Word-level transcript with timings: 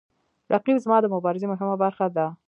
رقیب 0.53 0.77
زما 0.85 0.97
د 1.01 1.05
مبارزې 1.15 1.47
مهمه 1.51 1.75
برخه 1.83 2.05
ده 2.15 2.25